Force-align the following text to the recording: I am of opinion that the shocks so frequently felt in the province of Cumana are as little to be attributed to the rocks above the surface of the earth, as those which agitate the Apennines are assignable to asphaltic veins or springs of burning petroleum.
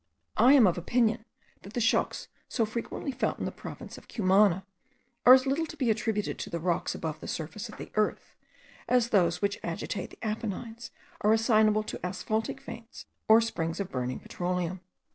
I 0.37 0.53
am 0.53 0.65
of 0.65 0.79
opinion 0.79 1.25
that 1.61 1.73
the 1.73 1.79
shocks 1.79 2.27
so 2.49 2.65
frequently 2.65 3.11
felt 3.11 3.37
in 3.37 3.45
the 3.45 3.51
province 3.51 3.99
of 3.99 4.07
Cumana 4.07 4.65
are 5.27 5.33
as 5.35 5.45
little 5.45 5.67
to 5.67 5.77
be 5.77 5.91
attributed 5.91 6.39
to 6.39 6.49
the 6.49 6.59
rocks 6.59 6.95
above 6.95 7.19
the 7.19 7.27
surface 7.27 7.69
of 7.69 7.77
the 7.77 7.91
earth, 7.93 8.35
as 8.89 9.09
those 9.09 9.43
which 9.43 9.59
agitate 9.61 10.09
the 10.09 10.23
Apennines 10.23 10.89
are 11.21 11.33
assignable 11.33 11.83
to 11.83 12.03
asphaltic 12.03 12.61
veins 12.61 13.05
or 13.29 13.41
springs 13.41 13.79
of 13.79 13.91
burning 13.91 14.19
petroleum. 14.19 14.81